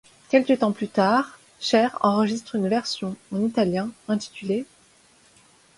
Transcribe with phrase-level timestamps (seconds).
[0.29, 4.65] Quelque temps plus tard, Cher enregistre une version en italien intitulée'.